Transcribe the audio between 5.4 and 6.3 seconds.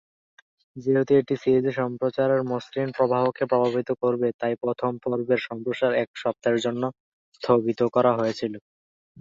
সম্প্রচার এক